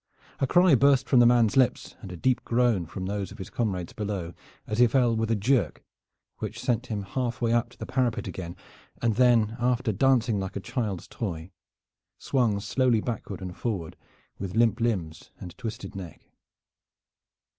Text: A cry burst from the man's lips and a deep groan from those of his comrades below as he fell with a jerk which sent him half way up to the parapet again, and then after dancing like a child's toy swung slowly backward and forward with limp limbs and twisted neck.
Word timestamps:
A 0.39 0.47
cry 0.47 0.73
burst 0.73 1.07
from 1.07 1.19
the 1.19 1.27
man's 1.27 1.55
lips 1.55 1.95
and 2.01 2.11
a 2.11 2.17
deep 2.17 2.43
groan 2.43 2.87
from 2.87 3.05
those 3.05 3.31
of 3.31 3.37
his 3.37 3.51
comrades 3.51 3.93
below 3.93 4.33
as 4.65 4.79
he 4.79 4.87
fell 4.87 5.15
with 5.15 5.29
a 5.29 5.35
jerk 5.35 5.83
which 6.39 6.59
sent 6.59 6.87
him 6.87 7.03
half 7.03 7.39
way 7.39 7.53
up 7.53 7.69
to 7.69 7.77
the 7.77 7.85
parapet 7.85 8.27
again, 8.27 8.55
and 8.99 9.13
then 9.13 9.55
after 9.59 9.91
dancing 9.91 10.39
like 10.39 10.55
a 10.55 10.59
child's 10.59 11.07
toy 11.07 11.51
swung 12.17 12.59
slowly 12.59 12.99
backward 12.99 13.43
and 13.43 13.55
forward 13.55 13.95
with 14.39 14.55
limp 14.55 14.79
limbs 14.79 15.29
and 15.39 15.55
twisted 15.55 15.95
neck. 15.95 16.25